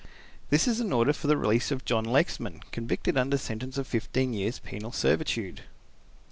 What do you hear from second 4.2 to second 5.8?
years penal servitude."